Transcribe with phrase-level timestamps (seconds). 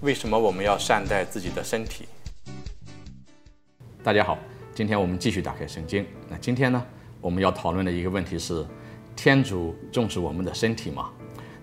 [0.00, 2.04] 为什么我们要善待自己的身体？
[4.00, 4.38] 大家好，
[4.72, 6.06] 今天我们继续打开圣经。
[6.28, 6.86] 那今天呢，
[7.20, 8.64] 我们要讨论的一个问题是：
[9.16, 11.10] 天主重视我们的身体吗？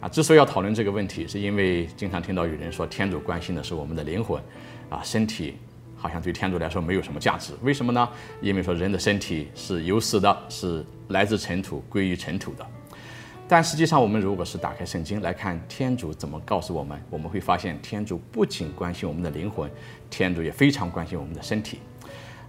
[0.01, 4.43] 啊，之所以要讨论这个问题，是因为经常听到有人说，天主关心的是我们的灵魂，
[4.89, 5.55] 啊，身体
[5.95, 7.53] 好像对天主来说没有什么价值。
[7.61, 8.09] 为什么呢？
[8.41, 12.67] 因为说人的身体是有死的，是来自尘土，归于尘土的。
[13.47, 19.69] 但实际上，我们如果是打开圣经来看，天主怎么告诉我们，我们会发现，天主不仅关心我们的灵魂，
[20.09, 21.77] 天主也非常关心我们的身体。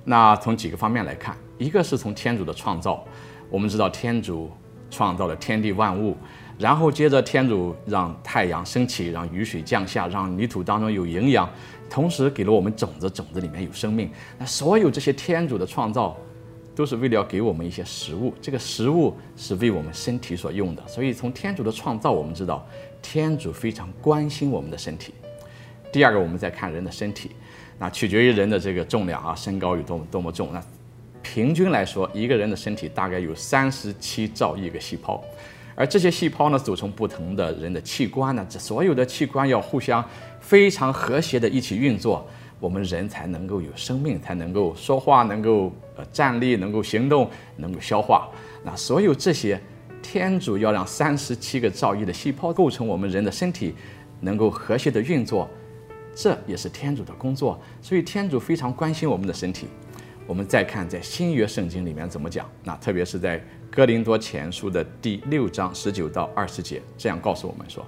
[0.05, 3.05] 那从几个方面来看，一个是从天主的创造，
[3.51, 4.51] 我们知道天主
[4.91, 6.17] 创造了天地万物，
[6.59, 11.47] 然后接着天主让太阳升起，让雨水降下，让泥土当中有营养，
[11.91, 14.11] 同时给了我们种子，种子里面有生命。
[14.39, 16.17] 那所有这些天主的创造。
[16.77, 20.87] 都是为了要给我们一些食物，这个食物是为我们身体所用的。
[20.87, 22.65] 所以从天主的创造，我们知道
[23.01, 25.15] 天主非常关心我们的身体。
[25.91, 27.31] 第二个，我们再看人的身体，
[27.79, 30.51] 那取决于人的这个重量啊，身高有多么多么重。
[30.53, 30.63] 那
[31.23, 35.25] 平均来说，一个人的身体大概有三十七兆亿个细胞，
[35.75, 40.05] 而这些细胞呢，组成不同的人的器官呢，这所有的器官要互相
[40.41, 42.29] 非常和谐的一起运作。
[42.59, 48.29] 我们人才能够有生命，才能够说话，能够呃站立，能够行动，能够消化。
[48.65, 49.61] 那所有这些，
[50.03, 53.75] 天主要让三十七个兆亿的细胞构成我们人的身体，
[54.21, 55.49] 能够和谐的运作，
[56.15, 57.61] 这也是天主的工作。
[57.83, 59.67] 所以天主非常关心我们的身体。
[60.27, 63.41] 我们再看在新约圣经里面怎么讲，那特别是在
[63.71, 67.87] 哥林多前书的第六章十九到二十节，这样告诉我们说：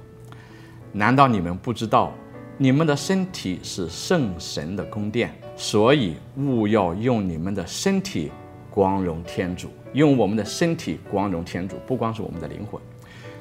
[0.92, 2.12] 难道你们不知道？
[2.60, 8.32] 你们的身体是圣神的宫殿，所以务要用你们的身体
[8.68, 12.82] 光荣天主，用我们的身体光荣天主，不光是我们的灵魂。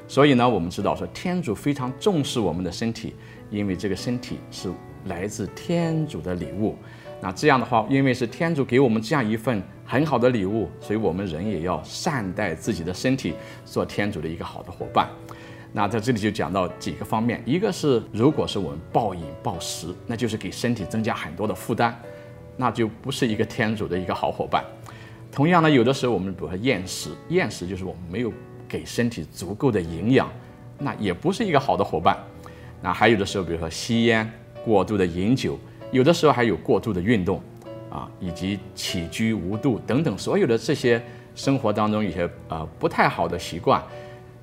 [0.06, 3.12] 所以呢，我们知道说天主非常重视我们的身体，
[3.50, 4.70] 因为这个身体是
[5.06, 6.76] 来自天主的礼物。
[7.20, 15.08] 那这样的话，因为是天主给我们这样一份很好的礼物，所以我们人也要善待自己的身体，做天主的一个好的伙伴。
[15.72, 21.94] 那在这里就讲到几个方面，一个是如果是我们暴饮暴食，那就是给身体增加很多的负担，
[22.56, 24.64] 那就不是一个天主的一个好伙伴。
[25.30, 28.32] 同样呢，有的时候我们比如说厌食，厌食就是我们没有
[28.66, 30.32] 给身体足够的营养，
[30.78, 32.16] 那也不是一个好的伙伴。
[32.80, 34.28] 那还有的时候，比如说吸烟、
[34.64, 35.58] 过度的饮酒，
[35.92, 37.42] 有的时候还有过度的运动，
[37.90, 41.00] 啊，以及起居无度等等，所有的这些
[41.34, 43.82] 生活当中一些呃不太好的习惯。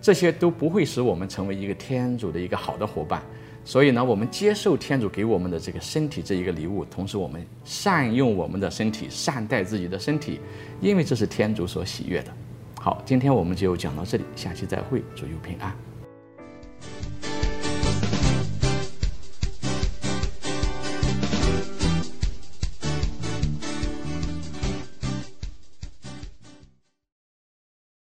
[0.05, 3.23] 这些都不会使我们成为一个天主的一个好的伙伴，
[3.63, 10.39] 所以呢，我们接受天主给我们的这个身体这一个礼物，同时我们善用我们的身体，善待自己的身体，
[10.79, 12.31] 因为这是天主所喜悦的。
[12.79, 15.75] 好，今天我们就讲到这里，下期再会，祝佑平安。